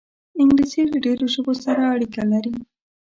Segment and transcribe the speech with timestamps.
[0.41, 2.53] انګلیسي له ډېرو ژبو سره اړیکه لري